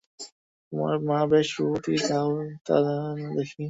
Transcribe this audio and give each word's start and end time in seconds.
তোমার 0.65 0.95
মা 1.07 1.19
বেশ 1.31 1.47
রূপবতী, 1.57 1.93
দাও 2.07 2.29
তো 2.65 2.73
দেখি। 3.35 3.59